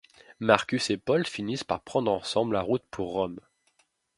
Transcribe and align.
Marcus 0.39 0.89
et 0.89 0.97
Paul 0.97 1.27
finissent 1.27 1.63
par 1.63 1.83
prendre 1.83 2.11
ensemble 2.11 2.53
la 2.55 2.61
route 2.61 2.81
pour 2.89 3.11
Rome. 3.11 3.39